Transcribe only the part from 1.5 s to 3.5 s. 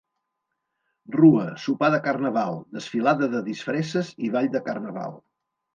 sopar de Carnaval, desfilada de